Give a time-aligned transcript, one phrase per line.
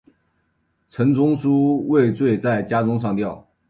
[0.89, 3.47] 陈仲书畏罪在家中上吊。